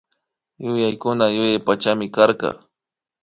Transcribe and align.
Yayakuna 0.65 1.25
yuyay 1.35 1.59
pakchimi 1.65 2.05
karka 2.15 2.49